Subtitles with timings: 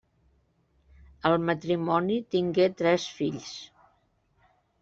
[1.29, 3.55] El matrimoni tingué tres fills.